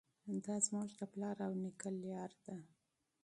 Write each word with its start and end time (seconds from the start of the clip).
دا 0.45 0.55
زموږ 0.65 0.89
د 0.99 1.01
پلار 1.13 1.37
او 1.45 1.51
نیکه 1.63 1.89
لاره 2.01 2.39
ده. 2.45 2.57